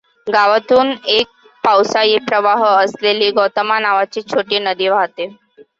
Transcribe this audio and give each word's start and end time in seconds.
गावातून 0.27 0.93
एक 1.07 1.27
पावसाळी 1.63 2.17
प्रवाह 2.27 2.63
असलेली 2.75 3.29
गौतमा 3.33 3.79
नावाची 3.79 4.21
छोटी 4.23 4.59
नदी 4.61 4.87
वाहते. 4.89 5.29